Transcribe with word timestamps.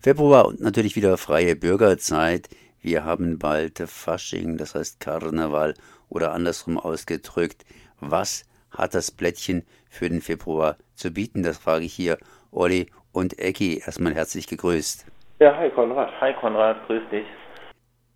Februar 0.00 0.46
und 0.46 0.60
natürlich 0.60 0.94
wieder 0.94 1.16
freie 1.16 1.56
Bürgerzeit. 1.56 2.48
Wir 2.80 3.04
haben 3.04 3.40
bald 3.40 3.80
Fasching, 3.80 4.56
das 4.56 4.76
heißt 4.76 5.00
Karneval 5.00 5.74
oder 6.08 6.32
andersrum 6.32 6.78
ausgedrückt. 6.78 7.64
Was 8.00 8.44
hat 8.70 8.94
das 8.94 9.10
Blättchen 9.10 9.66
für 9.90 10.08
den 10.08 10.20
Februar 10.20 10.76
zu 10.94 11.10
bieten? 11.10 11.42
Das 11.42 11.58
frage 11.58 11.84
ich 11.84 11.92
hier 11.92 12.16
Olli 12.52 12.86
und 13.12 13.40
Ecki. 13.40 13.82
Erstmal 13.84 14.14
herzlich 14.14 14.46
gegrüßt. 14.46 15.04
Ja, 15.40 15.56
hi 15.56 15.68
Konrad. 15.70 16.12
Hi 16.20 16.32
Konrad, 16.34 16.86
grüß 16.86 17.02
dich. 17.10 17.26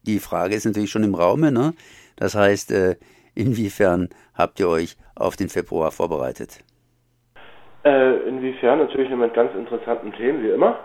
Die 0.04 0.20
Frage 0.20 0.54
ist 0.54 0.64
natürlich 0.64 0.90
schon 0.90 1.02
im 1.02 1.16
Raume, 1.16 1.50
ne? 1.50 1.74
Das 2.14 2.36
heißt, 2.36 2.70
äh, 2.70 2.94
inwiefern 3.34 4.08
habt 4.34 4.60
ihr 4.60 4.68
euch 4.68 4.96
auf 5.16 5.34
den 5.34 5.48
Februar 5.48 5.90
vorbereitet? 5.90 6.62
Äh, 7.84 8.28
inwiefern 8.28 8.78
natürlich 8.78 9.10
mit 9.10 9.34
ganz 9.34 9.52
interessanten 9.56 10.12
Themen, 10.12 10.44
wie 10.44 10.50
immer. 10.50 10.78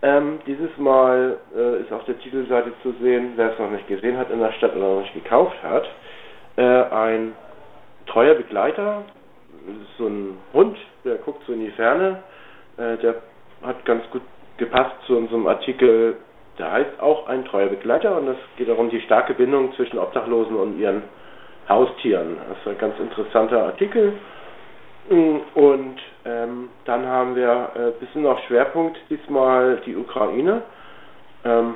Ähm, 0.00 0.38
dieses 0.46 0.76
Mal 0.78 1.38
äh, 1.56 1.80
ist 1.80 1.92
auf 1.92 2.04
der 2.04 2.18
Titelseite 2.20 2.72
zu 2.82 2.92
sehen, 3.00 3.32
wer 3.34 3.52
es 3.52 3.58
noch 3.58 3.70
nicht 3.70 3.88
gesehen 3.88 4.16
hat 4.16 4.30
in 4.30 4.38
der 4.38 4.52
Stadt 4.52 4.76
oder 4.76 4.94
noch 4.94 5.00
nicht 5.00 5.14
gekauft 5.14 5.56
hat, 5.62 5.88
äh, 6.56 6.62
ein 6.62 7.32
treuer 8.06 8.34
Begleiter, 8.34 9.02
so 9.98 10.06
ein 10.06 10.38
Hund, 10.52 10.78
der 11.04 11.16
guckt 11.16 11.42
so 11.46 11.52
in 11.52 11.60
die 11.60 11.70
Ferne, 11.72 12.22
äh, 12.76 12.96
der 12.98 13.16
hat 13.64 13.84
ganz 13.84 14.08
gut 14.10 14.22
gepasst 14.56 14.94
zu 15.06 15.16
unserem 15.16 15.46
Artikel, 15.48 16.16
der 16.58 16.70
heißt 16.70 17.00
auch 17.00 17.26
ein 17.26 17.44
treuer 17.44 17.68
Begleiter 17.68 18.16
und 18.16 18.28
es 18.28 18.36
geht 18.56 18.68
darum 18.68 18.90
die 18.90 19.00
starke 19.00 19.34
Bindung 19.34 19.72
zwischen 19.74 19.98
Obdachlosen 19.98 20.56
und 20.56 20.78
ihren 20.78 21.02
Haustieren. 21.68 22.36
Das 22.48 22.58
ist 22.58 22.68
ein 22.68 22.78
ganz 22.78 22.98
interessanter 22.98 23.64
Artikel. 23.64 24.14
Und 25.10 25.96
ähm, 26.28 26.68
dann 26.84 27.06
haben 27.06 27.34
wir 27.36 27.70
ein 27.74 27.88
äh, 27.88 27.90
bisschen 27.92 28.22
noch 28.22 28.38
Schwerpunkt 28.46 28.98
diesmal 29.08 29.80
die 29.86 29.96
Ukraine. 29.96 30.62
Ähm, 31.44 31.74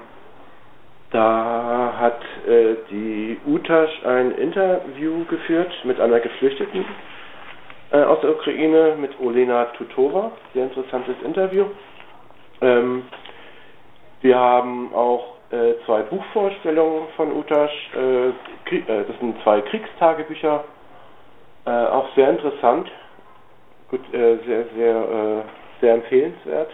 da 1.11 1.94
hat 1.98 2.20
äh, 2.47 2.77
die 2.91 3.39
UTASH 3.47 4.05
ein 4.05 4.33
Interview 4.33 5.25
geführt 5.25 5.72
mit 5.84 6.00
einer 6.00 6.20
Geflüchteten 6.20 6.84
äh, 7.92 8.03
aus 8.03 8.20
der 8.20 8.31
Ukraine, 8.31 8.97
mit 8.98 9.19
Olena 9.20 9.67
Tutova. 9.77 10.33
Sehr 10.53 10.64
interessantes 10.64 11.14
Interview. 11.25 11.66
Ähm, 12.61 13.05
wir 14.20 14.39
haben 14.39 14.94
auch 14.94 15.37
äh, 15.50 15.75
zwei 15.87 16.03
Buchvorstellungen 16.03 17.09
von 17.16 17.33
UTASH. 17.33 17.91
Äh, 17.97 18.28
äh, 18.28 19.05
das 19.06 19.19
sind 19.19 19.42
zwei 19.42 19.62
Kriegstagebücher. 19.62 20.64
auch 21.64 22.09
sehr 22.16 22.28
interessant 22.28 22.91
gut, 23.92 24.14
äh, 24.14 24.38
sehr, 24.46 24.64
sehr, 24.74 24.96
äh, 24.96 25.42
sehr 25.80 25.94
empfehlenswert. 25.94 26.70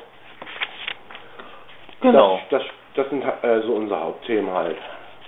Genau. 2.00 2.40
Das, 2.50 2.62
das, 2.62 2.70
das 2.94 3.10
sind 3.10 3.22
äh, 3.22 3.60
so 3.62 3.74
unsere 3.74 4.00
Hauptthemen 4.00 4.50
halt. 4.50 4.76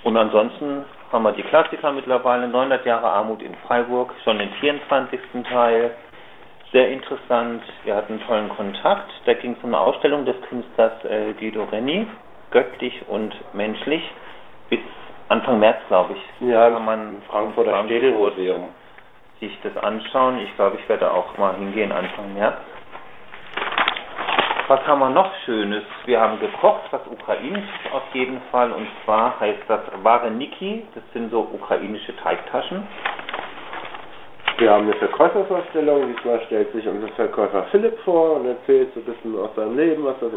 Und 0.05 0.17
ansonsten 0.17 0.85
haben 1.13 1.25
wir 1.25 1.33
die 1.33 1.43
Klassiker 1.43 1.93
mittlerweile, 1.93 2.47
900 2.49 2.87
Jahre 2.87 3.09
Armut 3.09 3.43
in 3.43 3.55
Freiburg, 3.67 4.15
schon 4.25 4.39
den 4.39 4.51
24. 4.61 5.21
Teil. 5.51 5.91
Sehr 6.73 6.89
interessant, 6.89 7.65
wir 7.85 7.97
hatten 7.97 8.15
einen 8.15 8.27
tollen 8.27 8.49
Kontakt. 8.51 9.11
Da 9.27 9.35
ging 9.35 9.57
es 9.59 9.65
um 9.65 9.75
eine 9.75 9.81
Ausstellung 9.81 10.25
des 10.25 10.41
Künstlers 10.43 11.05
äh, 11.05 11.33
Guido 11.33 11.65
Renni, 11.65 12.07
göttlich 12.53 13.03
und 13.09 13.35
menschlich, 13.53 14.03
bis 14.69 14.79
Anfang 15.29 15.59
März, 15.59 15.79
glaube 15.89 16.15
ich. 16.15 16.49
Ja, 16.49 16.71
kann 16.71 16.85
man 16.85 17.23
Frankfurter 17.29 17.85
Städelmuseum 17.85 18.69
sich 19.41 19.59
das 19.63 19.77
anschauen. 19.83 20.39
Ich 20.39 20.55
glaube, 20.57 20.77
ich 20.77 20.89
werde 20.89 21.11
auch 21.11 21.37
mal 21.39 21.57
hingehen 21.57 21.91
Anfang 21.93 22.35
März. 22.35 22.59
Was 24.69 24.87
haben 24.87 25.01
wir 25.01 25.11
noch 25.11 25.35
Schönes? 25.45 25.83
Wir 26.05 26.21
haben 26.21 26.39
gekocht, 26.39 26.83
was 26.93 27.01
ukrainisch 27.11 27.69
auf 27.93 28.05
jeden 28.13 28.41
Fall. 28.53 28.71
Und 28.71 28.87
zwar 29.05 29.41
heißt 29.41 29.65
das 29.67 29.81
Vareniki. 30.03 30.87
Das 30.95 31.03
sind 31.13 31.31
so 31.33 31.41
ukrainische 31.41 32.15
Teigtaschen. 32.19 32.87
Wir 34.59 34.71
haben 34.71 34.85
eine 34.85 34.95
Verkäufervorstellung. 34.95 36.15
Diesmal 36.15 36.41
stellt 36.47 36.71
sich 36.73 36.87
unser 36.87 37.09
Verkäufer 37.09 37.65
Philipp 37.73 37.99
vor 38.05 38.37
und 38.37 38.47
erzählt 38.47 38.95
so 38.95 39.01
ein 39.01 39.07
bisschen 39.07 39.37
aus 39.41 39.55
seinem 39.57 39.77
Leben, 39.77 40.05
was 40.05 40.23
er, 40.23 40.29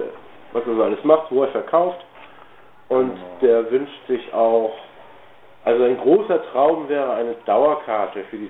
was 0.53 0.65
er 0.65 0.75
so 0.75 0.83
alles 0.83 1.03
macht, 1.03 1.29
wo 1.29 1.43
er 1.43 1.49
verkauft. 1.49 2.03
Und 2.89 3.13
genau. 3.13 3.27
der 3.41 3.71
wünscht 3.71 4.07
sich 4.07 4.33
auch, 4.33 4.73
also 5.63 5.83
ein 5.83 5.97
großer 5.97 6.41
Traum 6.51 6.89
wäre 6.89 7.13
eine 7.13 7.35
Dauerkarte 7.45 8.23
für 8.31 8.37
die 8.37 8.47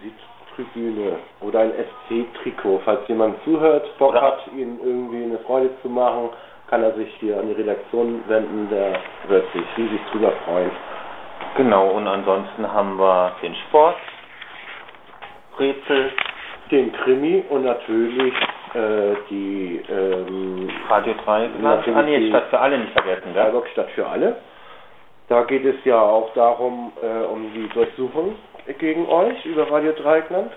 Tribüne 0.56 1.18
oder 1.42 1.60
ein 1.60 1.72
SC-Trikot. 1.72 2.82
Falls 2.86 3.08
jemand 3.08 3.42
zuhört, 3.44 3.86
Bock 3.98 4.12
oder 4.12 4.22
hat, 4.22 4.40
ihnen 4.56 4.80
irgendwie 4.84 5.24
eine 5.24 5.40
Freude 5.40 5.70
zu 5.82 5.90
machen, 5.90 6.30
kann 6.70 6.84
er 6.84 6.94
sich 6.94 7.14
hier 7.20 7.40
an 7.40 7.48
die 7.48 7.54
Redaktion 7.54 8.24
wenden. 8.28 8.70
Der 8.70 9.00
wird 9.28 9.46
sich 9.54 9.64
riesig 9.78 10.00
drüber 10.12 10.32
freuen. 10.46 10.72
Genau, 11.58 11.90
und 11.90 12.08
ansonsten 12.08 12.72
haben 12.72 12.98
wir 12.98 13.36
den 13.42 13.54
Sport, 13.68 13.98
Rätsel, 15.60 16.12
den 16.72 16.92
Krimi 16.94 17.44
und 17.50 17.66
natürlich 17.66 18.34
äh, 18.74 19.16
die 19.30 19.84
ähm, 19.88 20.70
Radio 20.90 21.14
3 21.24 21.50
ah, 21.64 22.02
nee, 22.02 22.30
Stadt 22.30 22.48
für 22.50 22.60
alle 22.60 22.80
nicht 22.80 22.94
vergessen. 22.94 23.36
Ja? 23.36 23.52
Stadt 23.72 23.90
für 23.92 24.08
alle. 24.08 24.38
Da 25.30 25.44
geht 25.44 25.64
es 25.64 25.76
ja 25.86 26.02
auch 26.02 26.34
darum, 26.34 26.92
äh, 27.02 27.26
um 27.26 27.54
die 27.54 27.70
Durchsuchung 27.70 28.36
gegen 28.80 29.08
euch 29.08 29.46
über 29.46 29.70
Radio 29.70 29.92
Dreieckland. 29.94 30.52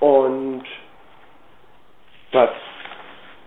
Und 0.00 0.64
das, 2.32 2.50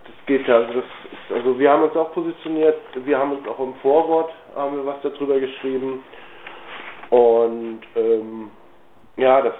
das 0.04 0.26
geht 0.26 0.48
also 0.48 0.72
das 0.74 0.84
ist, 0.84 1.32
also 1.34 1.58
wir 1.58 1.70
haben 1.70 1.84
uns 1.84 1.96
auch 1.96 2.12
positioniert, 2.12 2.76
wir 2.94 3.18
haben 3.18 3.32
uns 3.32 3.48
auch 3.48 3.58
im 3.58 3.74
Vorwort 3.76 4.32
haben 4.54 4.76
wir 4.76 4.86
was 4.86 4.96
darüber 5.02 5.38
geschrieben. 5.38 6.02
Und 7.10 7.80
ähm, 7.96 8.50
ja, 9.16 9.40
das 9.42 9.54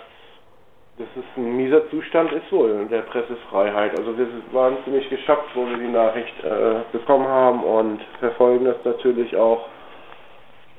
das 0.99 1.09
ist 1.17 1.37
ein 1.37 1.57
mieser 1.57 1.89
Zustand 1.89 2.31
ist 2.33 2.53
wohl 2.53 2.87
der 2.91 3.01
Pressefreiheit. 3.03 3.99
Also 3.99 4.17
wir 4.17 4.27
waren 4.53 4.77
ziemlich 4.85 5.09
geschockt, 5.09 5.49
wo 5.55 5.67
wir 5.67 5.79
die 5.79 5.89
Nachricht 5.89 6.45
äh, 6.45 6.81
bekommen 6.93 7.27
haben 7.27 7.65
und 7.65 8.03
verfolgen 8.21 8.67
das 8.67 8.77
natürlich 8.85 9.35
auch. 9.35 9.67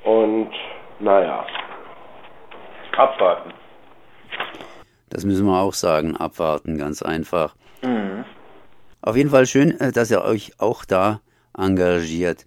Und 0.04 0.50
naja, 1.00 1.44
Abwarten. 2.96 3.52
Das 5.10 5.24
müssen 5.24 5.46
wir 5.46 5.58
auch 5.60 5.74
sagen, 5.74 6.16
abwarten, 6.16 6.78
ganz 6.78 7.02
einfach. 7.02 7.54
Mhm. 7.82 8.24
Auf 9.00 9.16
jeden 9.16 9.30
Fall 9.30 9.46
schön, 9.46 9.78
äh, 9.80 9.92
dass 9.92 10.10
ihr 10.10 10.22
euch 10.22 10.52
auch 10.58 10.84
da 10.84 11.20
engagiert. 11.56 12.46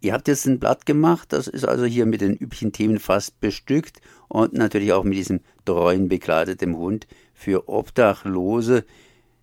Ihr 0.00 0.12
habt 0.12 0.28
jetzt 0.28 0.46
ein 0.46 0.60
Blatt 0.60 0.86
gemacht, 0.86 1.32
das 1.32 1.48
ist 1.48 1.64
also 1.64 1.84
hier 1.84 2.06
mit 2.06 2.20
den 2.20 2.34
üblichen 2.34 2.72
Themen 2.72 2.98
fast 2.98 3.40
bestückt 3.40 4.00
und 4.28 4.52
natürlich 4.52 4.92
auch 4.92 5.04
mit 5.04 5.14
diesem 5.14 5.40
treuen 5.64 6.08
begleiteten 6.08 6.76
Hund 6.76 7.06
für 7.32 7.68
Obdachlose. 7.68 8.84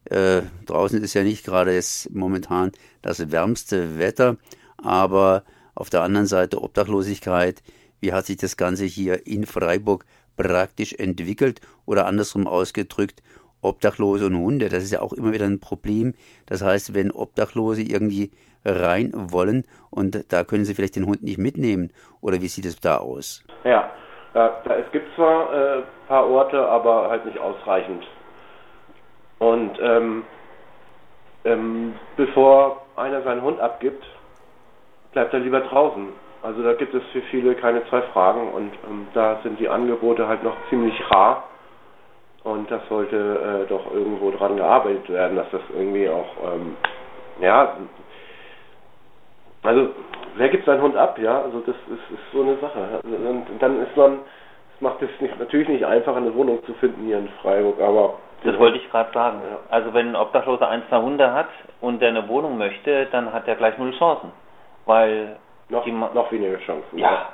Äh, 0.05 0.43
draußen 0.65 1.01
ist 1.01 1.15
ja 1.15 1.23
nicht 1.23 1.43
gerade 1.43 1.73
jetzt 1.73 2.13
momentan 2.13 2.71
das 3.01 3.31
wärmste 3.31 3.97
Wetter, 3.97 4.37
aber 4.77 5.43
auf 5.75 5.89
der 5.89 6.01
anderen 6.01 6.27
Seite 6.27 6.61
Obdachlosigkeit. 6.61 7.63
Wie 7.99 8.13
hat 8.13 8.25
sich 8.25 8.37
das 8.37 8.57
Ganze 8.57 8.85
hier 8.85 9.25
in 9.25 9.45
Freiburg 9.45 10.05
praktisch 10.37 10.93
entwickelt 10.93 11.61
oder 11.85 12.05
andersrum 12.05 12.47
ausgedrückt, 12.47 13.21
Obdachlose 13.61 14.25
und 14.25 14.37
Hunde, 14.37 14.69
das 14.69 14.83
ist 14.83 14.91
ja 14.91 15.01
auch 15.01 15.13
immer 15.13 15.31
wieder 15.31 15.45
ein 15.45 15.59
Problem. 15.59 16.13
Das 16.45 16.61
heißt, 16.61 16.93
wenn 16.93 17.11
Obdachlose 17.11 17.81
irgendwie 17.81 18.31
rein 18.65 19.11
wollen 19.13 19.65
und 19.89 20.31
da 20.31 20.43
können 20.43 20.65
sie 20.65 20.73
vielleicht 20.73 20.95
den 20.95 21.05
Hund 21.05 21.23
nicht 21.23 21.37
mitnehmen 21.37 21.91
oder 22.21 22.41
wie 22.41 22.47
sieht 22.47 22.65
es 22.65 22.79
da 22.79 22.97
aus? 22.97 23.43
Ja, 23.63 23.91
es 24.33 24.91
gibt 24.91 25.13
zwar 25.15 25.49
ein 25.51 25.79
äh, 25.79 25.83
paar 26.07 26.27
Orte, 26.27 26.67
aber 26.67 27.09
halt 27.09 27.25
nicht 27.25 27.37
ausreichend. 27.37 28.03
Und 29.39 29.77
ähm, 29.81 30.23
ähm, 31.45 31.93
bevor 32.15 32.85
einer 32.95 33.21
seinen 33.23 33.41
Hund 33.41 33.59
abgibt, 33.59 34.03
bleibt 35.11 35.33
er 35.33 35.39
lieber 35.39 35.61
draußen. 35.61 36.07
Also 36.43 36.61
da 36.61 36.73
gibt 36.73 36.93
es 36.93 37.03
für 37.13 37.21
viele 37.31 37.55
keine 37.55 37.87
zwei 37.87 38.01
Fragen 38.01 38.49
und 38.49 38.71
ähm, 38.89 39.07
da 39.13 39.39
sind 39.43 39.59
die 39.59 39.69
Angebote 39.69 40.27
halt 40.27 40.43
noch 40.43 40.55
ziemlich 40.69 40.93
rar. 41.09 41.43
Und 42.43 42.69
das 42.69 42.81
sollte 42.89 43.15
äh, 43.63 43.69
doch 43.69 43.89
irgendwo 43.93 44.29
dran 44.31 44.57
gearbeitet 44.57 45.09
werden, 45.09 45.37
dass 45.37 45.49
das 45.51 45.61
irgendwie 45.73 46.09
auch, 46.09 46.53
ähm, 46.53 46.75
ja, 47.39 47.77
also 49.63 49.91
wer 50.35 50.49
gibt 50.49 50.65
seinen 50.65 50.81
Hund 50.81 50.97
ab, 50.97 51.17
ja? 51.19 51.41
Also 51.41 51.61
das 51.61 51.75
ist, 51.87 52.11
ist 52.11 52.31
so 52.33 52.41
eine 52.41 52.57
Sache. 52.57 52.99
Also, 53.01 53.15
und 53.15 53.61
dann 53.61 53.81
ist 53.81 53.95
man, 53.95 54.19
das 54.73 54.81
macht 54.81 55.01
es 55.01 55.21
nicht, 55.21 55.39
natürlich 55.39 55.69
nicht 55.69 55.85
einfach, 55.85 56.17
eine 56.17 56.35
Wohnung 56.35 56.61
zu 56.65 56.73
finden 56.73 57.05
hier 57.05 57.19
in 57.19 57.29
Freiburg, 57.41 57.79
aber 57.79 58.15
das 58.43 58.59
wollte 58.59 58.77
ich 58.77 58.91
gerade 58.91 59.13
sagen. 59.13 59.39
Ja. 59.49 59.59
Also 59.69 59.93
wenn 59.93 60.09
ein 60.09 60.15
Obdachloser 60.17 60.67
ein, 60.67 60.83
zwei 60.89 61.01
Hunde 61.01 61.33
hat 61.33 61.47
und 61.79 62.01
der 62.01 62.09
eine 62.09 62.27
Wohnung 62.27 62.57
möchte, 62.57 63.05
dann 63.13 63.31
hat 63.31 63.47
er 63.47 63.55
gleich 63.55 63.77
null 63.77 63.97
Chancen. 63.97 64.33
Weil 64.85 65.37
noch, 65.73 66.13
noch 66.13 66.31
weniger 66.31 66.57
Chancen. 66.59 66.97
Ja. 66.97 67.29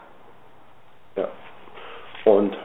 Ja. 1.16 1.28
Und 2.26 2.58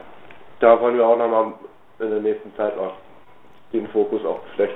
da 0.59 0.79
wollen 0.79 0.97
wir 0.97 1.05
auch 1.05 1.17
nochmal 1.17 1.53
in 1.99 2.09
der 2.09 2.21
nächsten 2.21 2.53
Zeit 2.55 2.77
auch 2.77 2.93
den 3.71 3.87
Fokus 3.89 4.23
auch 4.25 4.39
vielleicht 4.55 4.75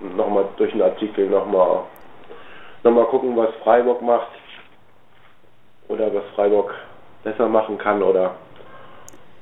nochmal 0.00 0.48
durch 0.56 0.72
einen 0.72 0.82
Artikel 0.82 1.28
nochmal 1.28 1.84
nochmal 2.84 3.06
gucken, 3.06 3.36
was 3.36 3.54
Freiburg 3.62 4.00
macht 4.02 4.28
oder 5.88 6.12
was 6.14 6.24
Freiburg 6.34 6.72
besser 7.24 7.48
machen 7.48 7.78
kann 7.78 8.02
oder 8.02 8.36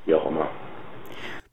wie 0.07 0.15
auch 0.15 0.27
immer. 0.27 0.49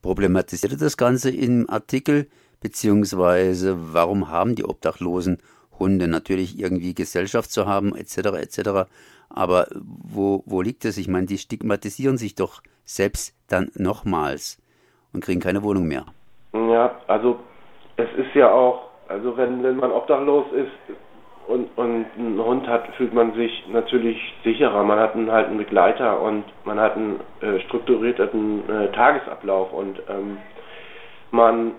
Problematisiert 0.02 0.82
das 0.82 0.98
Ganze 0.98 1.30
im 1.32 1.70
Artikel, 1.70 2.28
beziehungsweise 2.62 3.94
warum 3.94 4.30
haben 4.30 4.56
die 4.56 4.66
Obdachlosen 4.66 5.42
Hunde 5.80 6.08
natürlich 6.08 6.60
irgendwie 6.60 6.94
Gesellschaft 6.94 7.52
zu 7.52 7.66
haben, 7.66 7.96
etc., 7.96 8.18
etc. 8.42 8.90
Aber 9.30 9.68
wo, 9.76 10.44
wo 10.46 10.62
liegt 10.62 10.86
es? 10.86 10.98
Ich 10.98 11.08
meine, 11.08 11.26
die 11.26 11.38
stigmatisieren 11.38 12.18
sich 12.18 12.36
doch 12.36 12.62
selbst 12.86 13.36
dann 13.50 13.72
nochmals 13.76 14.62
und 15.14 15.24
kriegen 15.24 15.42
keine 15.42 15.64
Wohnung 15.64 15.88
mehr. 15.88 16.06
Ja, 16.54 16.96
also 17.08 17.40
es 17.98 18.10
ist 18.18 18.36
ja 18.36 18.52
auch, 18.52 18.90
also 19.08 19.36
wenn, 19.38 19.64
wenn 19.64 19.78
man 19.78 19.92
obdachlos 19.92 20.46
ist 20.54 20.98
und, 21.48 21.70
und 21.78 22.06
einen 22.18 22.44
Hund 22.44 22.68
hat, 22.68 22.88
fühlt 22.96 23.14
man 23.14 23.34
sich 23.34 23.66
natürlich 23.70 24.18
sicherer. 24.44 24.84
Man 24.84 25.00
hat 25.00 25.16
einen, 25.16 25.32
halt 25.32 25.48
einen 25.48 25.58
Begleiter 25.58 26.22
und 26.22 26.46
man 26.64 26.80
hat 26.80 26.96
einen 26.96 27.20
äh, 27.42 27.60
strukturierten 27.62 28.70
äh, 28.70 28.92
Tagesablauf 28.92 29.74
und 29.74 30.02
ähm, 30.10 30.38
man 31.32 31.72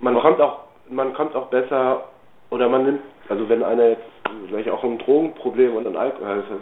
man 0.00 0.18
kommt 0.18 0.40
auch 0.40 0.60
man 0.88 1.12
kommt 1.12 1.36
auch 1.36 1.48
besser 1.48 2.04
oder 2.50 2.68
man 2.68 2.84
nimmt, 2.84 3.00
also 3.28 3.48
wenn 3.48 3.62
einer 3.62 3.90
jetzt 3.90 4.04
vielleicht 4.48 4.70
auch 4.70 4.82
ein 4.84 4.98
Drogenproblem 4.98 5.76
und 5.76 5.86
ein 5.86 5.96
Alkohol, 5.96 6.38
ist 6.38 6.50
das, 6.50 6.58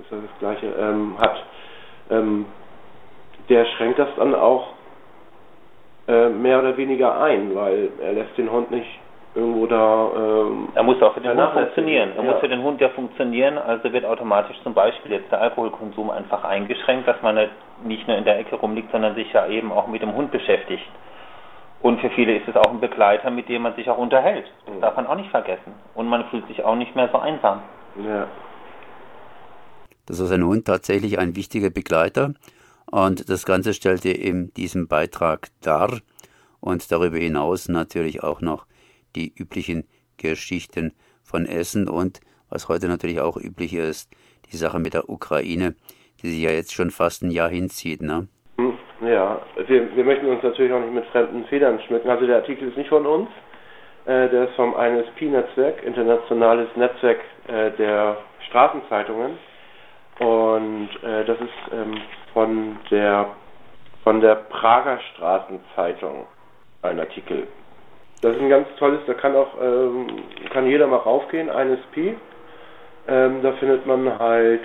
ist 0.00 0.12
das, 0.12 0.18
das 0.20 0.38
gleiche, 0.40 0.66
ähm, 0.78 1.16
hat, 1.18 1.42
ähm, 2.10 2.46
der 3.48 3.64
schränkt 3.64 3.98
das 3.98 4.08
dann 4.16 4.34
auch 4.34 4.68
äh, 6.06 6.28
mehr 6.28 6.58
oder 6.58 6.76
weniger 6.76 7.20
ein, 7.20 7.54
weil 7.54 7.90
er 8.00 8.12
lässt 8.12 8.36
den 8.36 8.50
Hund 8.50 8.70
nicht 8.70 8.88
irgendwo 9.34 9.66
da. 9.66 10.10
Ähm, 10.16 10.68
er 10.74 10.82
muss 10.82 11.00
auch 11.02 11.14
für 11.14 11.20
den 11.20 11.38
Hund 11.38 11.52
funktionieren. 11.52 12.12
Er 12.16 12.24
ja. 12.24 12.30
muss 12.30 12.40
für 12.40 12.48
den 12.48 12.62
Hund 12.62 12.80
ja 12.80 12.88
funktionieren, 12.90 13.58
also 13.58 13.92
wird 13.92 14.04
automatisch 14.04 14.56
zum 14.62 14.74
Beispiel 14.74 15.12
jetzt 15.12 15.30
der 15.30 15.40
Alkoholkonsum 15.40 16.10
einfach 16.10 16.44
eingeschränkt, 16.44 17.06
dass 17.06 17.20
man 17.22 17.38
nicht 17.84 18.08
nur 18.08 18.16
in 18.16 18.24
der 18.24 18.38
Ecke 18.38 18.56
rumliegt, 18.56 18.90
sondern 18.90 19.14
sich 19.14 19.32
ja 19.32 19.46
eben 19.46 19.70
auch 19.70 19.86
mit 19.86 20.02
dem 20.02 20.14
Hund 20.14 20.30
beschäftigt. 20.30 20.84
Und 21.80 22.00
für 22.00 22.10
viele 22.10 22.36
ist 22.36 22.48
es 22.48 22.56
auch 22.56 22.70
ein 22.70 22.80
Begleiter, 22.80 23.30
mit 23.30 23.48
dem 23.48 23.62
man 23.62 23.74
sich 23.76 23.88
auch 23.88 23.98
unterhält. 23.98 24.46
Das 24.66 24.80
darf 24.80 24.96
man 24.96 25.06
auch 25.06 25.14
nicht 25.14 25.30
vergessen. 25.30 25.72
Und 25.94 26.08
man 26.08 26.28
fühlt 26.28 26.46
sich 26.48 26.64
auch 26.64 26.74
nicht 26.74 26.94
mehr 26.96 27.08
so 27.12 27.18
einsam. 27.18 27.62
Ja. 28.02 28.26
Das 30.06 30.18
ist 30.18 30.32
ein 30.32 30.44
Hund 30.44 30.64
tatsächlich 30.64 31.18
ein 31.18 31.36
wichtiger 31.36 31.70
Begleiter. 31.70 32.34
Und 32.90 33.28
das 33.28 33.44
Ganze 33.44 33.74
stellte 33.74 34.10
in 34.10 34.52
diesem 34.54 34.88
Beitrag 34.88 35.48
dar. 35.60 36.00
Und 36.60 36.90
darüber 36.90 37.18
hinaus 37.18 37.68
natürlich 37.68 38.22
auch 38.24 38.40
noch 38.40 38.66
die 39.14 39.32
üblichen 39.32 39.86
Geschichten 40.16 40.92
von 41.22 41.46
Essen 41.46 41.88
und 41.88 42.20
was 42.48 42.68
heute 42.68 42.88
natürlich 42.88 43.20
auch 43.20 43.36
üblich 43.36 43.74
ist, 43.74 44.10
die 44.50 44.56
Sache 44.56 44.78
mit 44.78 44.94
der 44.94 45.08
Ukraine, 45.08 45.76
die 46.22 46.30
sich 46.30 46.40
ja 46.40 46.50
jetzt 46.50 46.72
schon 46.72 46.90
fast 46.90 47.22
ein 47.22 47.30
Jahr 47.30 47.50
hinzieht. 47.50 48.02
Ne? 48.02 48.28
Ja, 49.08 49.40
wir, 49.66 49.96
wir 49.96 50.04
möchten 50.04 50.26
uns 50.26 50.42
natürlich 50.42 50.70
auch 50.72 50.80
nicht 50.80 50.92
mit 50.92 51.06
fremden 51.06 51.44
Federn 51.46 51.80
schmücken. 51.80 52.10
Also 52.10 52.26
der 52.26 52.36
Artikel 52.36 52.68
ist 52.68 52.76
nicht 52.76 52.90
von 52.90 53.06
uns, 53.06 53.28
äh, 54.04 54.28
der 54.28 54.44
ist 54.44 54.54
vom 54.54 54.74
INSP-Netzwerk, 54.74 55.82
internationales 55.82 56.68
Netzwerk 56.76 57.20
äh, 57.46 57.70
der 57.78 58.18
Straßenzeitungen. 58.48 59.38
Und 60.18 60.90
äh, 61.02 61.24
das 61.24 61.40
ist 61.40 61.72
ähm, 61.72 62.02
von 62.34 62.76
der 62.90 63.30
von 64.04 64.20
der 64.20 64.34
Prager 64.34 64.98
Straßenzeitung 65.14 66.26
ein 66.82 67.00
Artikel. 67.00 67.46
Das 68.20 68.34
ist 68.34 68.42
ein 68.42 68.50
ganz 68.50 68.68
tolles, 68.78 69.00
da 69.06 69.14
kann 69.14 69.34
auch 69.34 69.54
ähm, 69.62 70.06
kann 70.50 70.66
jeder 70.66 70.86
mal 70.86 70.96
raufgehen, 70.96 71.48
INSP. 71.48 72.14
Ähm, 73.06 73.42
da 73.42 73.52
findet 73.52 73.86
man 73.86 74.18
halt 74.18 74.62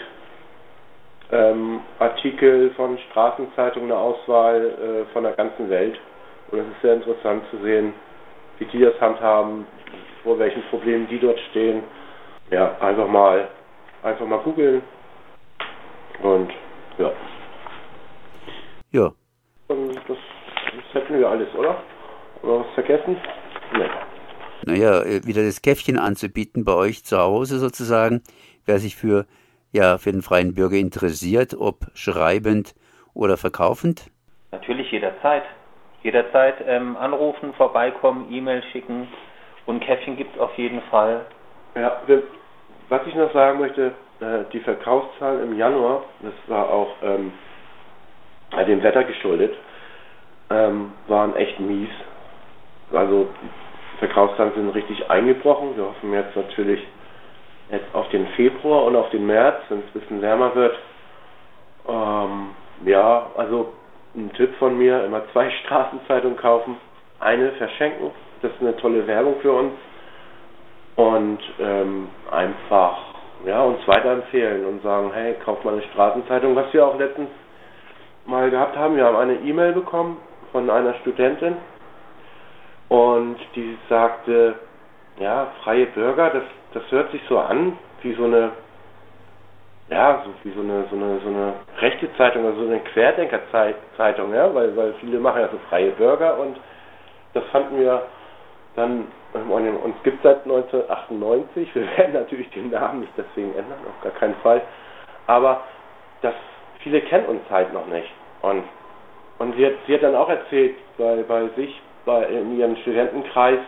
ähm, 1.32 1.82
Artikel 2.00 2.72
von 2.72 2.98
Straßenzeitungen, 3.10 3.92
eine 3.92 4.00
Auswahl 4.00 4.66
äh, 4.66 5.14
von 5.14 5.24
der 5.24 5.34
ganzen 5.34 5.70
Welt. 5.70 6.00
Und 6.52 6.60
es 6.60 6.66
ist 6.68 6.82
sehr 6.82 6.94
interessant 6.96 7.44
zu 7.50 7.58
sehen, 7.64 7.94
wie 8.60 8.66
die 8.66 8.80
das 8.80 9.00
handhaben, 9.00 9.66
vor 10.24 10.38
welchen 10.40 10.62
Problemen 10.70 11.08
die 11.08 11.20
dort 11.20 11.40
stehen. 11.52 11.84
Ja, 12.52 12.78
einfach 12.80 13.08
mal, 13.08 13.48
einfach 14.04 14.26
mal 14.26 14.40
googeln. 14.40 14.82
Und 16.22 16.52
ja. 16.98 17.12
Ja. 18.92 19.12
Und 19.68 19.96
das, 19.96 20.06
das 20.08 20.94
hätten 20.94 21.18
wir 21.18 21.30
alles, 21.30 21.48
oder? 21.56 21.82
Oder 22.44 22.60
was 22.60 22.74
vergessen? 22.76 23.18
Nee. 23.76 23.90
Naja, 24.66 25.02
äh, 25.02 25.26
wieder 25.26 25.44
das 25.44 25.62
Käffchen 25.62 25.98
anzubieten 25.98 26.64
bei 26.64 26.74
euch 26.74 27.04
zu 27.04 27.18
Hause 27.18 27.58
sozusagen, 27.58 28.22
wer 28.66 28.80
sich 28.80 28.96
für 28.96 29.26
ja 29.74 29.98
für 29.98 30.12
den 30.12 30.22
freien 30.22 30.54
Bürger 30.54 30.78
interessiert, 30.78 31.54
ob 31.54 31.88
schreibend 31.94 32.74
oder 33.14 33.38
verkaufend? 33.38 34.10
Natürlich 34.52 34.92
jederzeit. 34.92 35.44
Jederzeit 36.04 36.56
ähm, 36.68 36.96
anrufen, 36.98 37.54
vorbeikommen, 37.54 38.32
E-Mail 38.32 38.64
schicken 38.72 39.08
und 39.66 39.82
Käffchen 39.82 40.18
gibt 40.18 40.36
es 40.36 40.42
auf 40.42 40.56
jeden 40.58 40.82
Fall. 40.84 41.26
Ja, 41.76 42.02
was 42.90 43.02
ich 43.08 43.16
noch 43.16 43.34
sagen 43.34 43.60
möchte, 43.60 43.94
äh, 44.20 44.44
die 44.52 44.60
Verkaufszahlen 44.60 45.44
im 45.44 45.58
Januar, 45.58 46.04
das 46.22 46.34
war 46.48 46.70
auch 46.70 46.96
ähm, 47.02 47.32
dem 48.68 48.84
Wetter 48.84 49.04
geschuldet, 49.04 49.56
ähm, 50.50 50.92
waren 51.08 51.36
echt 51.36 51.60
mies. 51.60 51.90
Also 52.92 53.28
die 53.42 53.98
Verkaufszahlen 54.00 54.54
sind 54.56 54.70
richtig 54.70 55.10
eingebrochen. 55.10 55.76
Wir 55.76 55.86
hoffen 55.86 56.14
jetzt 56.14 56.36
natürlich, 56.36 56.86
jetzt 57.74 57.94
auf 57.94 58.08
den 58.10 58.28
Februar 58.36 58.86
und 58.86 58.96
auf 58.96 59.10
den 59.10 59.26
März, 59.26 59.58
wenn 59.70 59.80
es 59.80 59.86
ein 59.86 60.00
bisschen 60.00 60.22
wärmer 60.22 60.56
wird. 60.56 60.76
Ähm, 61.88 62.50
ja, 62.86 63.28
also 63.36 63.74
ein 64.16 64.32
Tipp 64.34 64.56
von 64.60 64.78
mir, 64.78 65.04
immer 65.04 65.24
zwei 65.32 65.50
Straßenzeitungen 65.66 66.38
kaufen, 66.38 66.78
eine 67.20 67.52
verschenken, 67.54 68.12
das 68.42 68.52
ist 68.52 68.62
eine 68.62 68.76
tolle 68.78 69.08
Werbung 69.08 69.36
für 69.42 69.52
uns 69.54 69.74
und 70.96 71.40
ähm, 71.60 72.10
einfach 72.32 72.98
ja, 73.46 73.62
uns 73.64 73.86
weiterempfehlen 73.88 74.66
und 74.66 74.84
sagen, 74.84 75.12
hey, 75.14 75.36
kauft 75.44 75.66
mal 75.66 75.74
eine 75.74 75.84
Straßenzeitung, 75.84 76.56
was 76.56 76.72
wir 76.74 76.86
auch 76.86 76.98
letztens 76.98 77.30
mal 78.26 78.50
gehabt 78.50 78.78
haben. 78.78 78.96
Wir 78.96 79.06
haben 79.06 79.18
eine 79.18 79.36
E-Mail 79.36 79.74
bekommen 79.74 80.18
von 80.52 80.70
einer 80.70 80.94
Studentin 80.96 81.58
und 82.90 83.38
die 83.56 83.78
sagte, 83.90 84.56
ja, 85.20 85.48
freie 85.64 85.88
Bürger, 85.88 86.30
das, 86.30 86.44
das 86.74 86.84
hört 86.92 87.12
sich 87.12 87.22
so 87.30 87.40
an 87.40 87.78
wie 88.02 88.14
so 88.14 88.26
eine, 88.26 88.52
ja, 89.90 90.24
so 90.26 90.32
wie 90.44 90.54
so 90.54 90.62
eine, 90.62 90.86
so 90.90 90.96
eine, 90.96 91.20
so 91.20 91.30
eine 91.30 91.54
rechte 91.80 92.14
Zeitung, 92.18 92.46
also 92.46 92.62
so 92.62 92.68
eine 92.68 92.80
Querdenker-Zeitung, 92.80 94.34
ja, 94.34 94.54
weil, 94.54 94.76
weil 94.76 94.94
viele 94.96 95.20
machen 95.20 95.42
ja 95.42 95.50
so 95.50 95.58
freie 95.70 95.92
Bürger 95.92 96.38
und 96.40 96.58
das 97.34 97.44
fanden 97.52 97.80
wir 97.80 98.04
dann, 98.76 99.08
ähm, 99.36 99.52
uns 99.52 99.96
gibt 100.04 100.24
seit 100.24 100.44
1998, 100.44 101.74
wir 101.76 101.88
werden 101.98 102.14
natürlich 102.14 102.50
den 102.52 102.72
Namen 102.72 103.02
nicht 103.02 103.14
deswegen 103.18 103.52
ändern, 103.52 103.80
auf 103.88 104.04
gar 104.04 104.14
keinen 104.20 104.36
Fall, 104.36 104.62
aber 105.28 105.62
das, 106.22 106.34
viele 106.80 107.02
kennen 107.02 107.26
uns 107.28 107.42
halt 107.50 107.74
noch 107.74 107.88
nicht. 107.88 108.10
Und, 108.42 108.64
und 109.40 109.56
sie 109.56 109.66
hat, 109.66 109.74
sie 109.88 109.94
hat 109.94 110.04
dann 110.04 110.16
auch 110.16 110.30
erzählt, 110.30 110.76
bei, 110.98 111.24
bei 111.28 111.48
sich, 111.56 111.82
bei, 112.06 112.26
in 112.26 112.58
ihrem 112.58 112.76
Studentenkreis, 112.78 113.60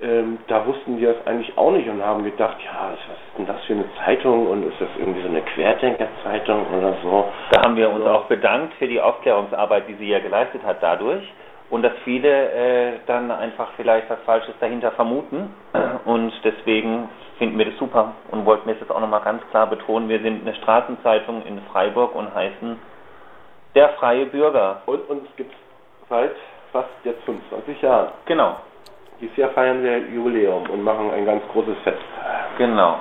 ähm, 0.00 0.38
da 0.46 0.64
wussten 0.66 0.98
die 0.98 1.04
das 1.04 1.16
eigentlich 1.26 1.56
auch 1.58 1.72
nicht 1.72 1.88
und 1.88 2.02
haben 2.04 2.24
gedacht, 2.24 2.56
ja, 2.64 2.90
was 2.90 3.16
ist 3.16 3.38
denn 3.38 3.46
das 3.46 3.64
für 3.64 3.72
eine 3.72 3.84
Zeitung 4.04 4.46
und 4.46 4.62
ist 4.64 4.80
das 4.80 4.88
irgendwie 4.98 5.22
so 5.22 5.28
eine 5.28 5.42
Querdenker-Zeitung 5.42 6.66
oder 6.78 6.94
so. 7.02 7.24
Da 7.50 7.62
haben 7.62 7.76
wir 7.76 7.90
uns 7.90 8.04
auch 8.06 8.26
bedankt 8.26 8.74
für 8.74 8.86
die 8.86 9.00
Aufklärungsarbeit, 9.00 9.88
die 9.88 9.94
sie 9.94 10.08
ja 10.08 10.20
geleistet 10.20 10.62
hat 10.64 10.82
dadurch 10.82 11.22
und 11.70 11.82
dass 11.82 11.92
viele 12.04 12.28
äh, 12.28 12.92
dann 13.06 13.30
einfach 13.30 13.70
vielleicht 13.76 14.08
was 14.08 14.20
Falsches 14.24 14.54
dahinter 14.60 14.92
vermuten 14.92 15.50
und 16.04 16.32
deswegen 16.44 17.08
finden 17.38 17.58
wir 17.58 17.66
das 17.66 17.78
super 17.78 18.14
und 18.30 18.44
wollten 18.46 18.68
jetzt 18.68 18.90
auch 18.90 19.00
nochmal 19.00 19.22
ganz 19.22 19.42
klar 19.50 19.66
betonen, 19.68 20.08
wir 20.08 20.20
sind 20.20 20.42
eine 20.42 20.54
Straßenzeitung 20.56 21.44
in 21.46 21.60
Freiburg 21.72 22.14
und 22.14 22.34
heißen 22.34 22.78
Der 23.74 23.90
Freie 23.90 24.26
Bürger. 24.26 24.82
Und 24.86 25.08
uns 25.08 25.28
gibt 25.36 25.52
es 25.52 25.58
seit 26.08 26.34
fast 26.72 26.88
jetzt 27.04 27.22
25 27.24 27.82
Jahren. 27.82 28.08
Genau. 28.26 28.56
Dieses 29.20 29.36
Jahr 29.36 29.50
feiern 29.50 29.82
wir 29.82 29.98
Jubiläum 29.98 30.68
und 30.70 30.82
machen 30.82 31.10
ein 31.10 31.24
ganz 31.24 31.42
großes 31.52 31.76
Fest. 31.82 32.02
Genau. 32.56 33.00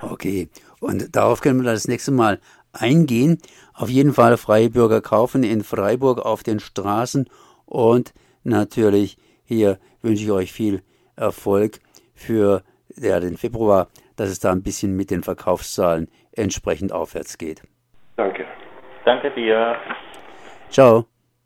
Okay, 0.00 0.48
und 0.80 1.14
darauf 1.14 1.40
können 1.40 1.62
wir 1.62 1.70
das 1.70 1.88
nächste 1.88 2.12
Mal 2.12 2.38
eingehen. 2.72 3.38
Auf 3.74 3.88
jeden 3.88 4.12
Fall 4.12 4.36
freie 4.36 4.70
Bürger 4.70 5.00
kaufen 5.00 5.42
in 5.42 5.62
Freiburg 5.62 6.24
auf 6.24 6.42
den 6.42 6.60
Straßen 6.60 7.28
und 7.66 8.12
natürlich 8.42 9.16
hier 9.44 9.78
wünsche 10.02 10.24
ich 10.24 10.30
euch 10.30 10.52
viel 10.52 10.82
Erfolg 11.16 11.80
für 12.14 12.62
ja, 12.96 13.20
den 13.20 13.36
Februar, 13.36 13.88
dass 14.16 14.30
es 14.30 14.40
da 14.40 14.52
ein 14.52 14.62
bisschen 14.62 14.96
mit 14.96 15.10
den 15.10 15.22
Verkaufszahlen 15.22 16.08
entsprechend 16.32 16.92
aufwärts 16.92 17.38
geht. 17.38 17.62
Danke. 18.16 18.44
Danke 19.04 19.30
dir. 19.32 19.76
Ciao. 20.70 21.06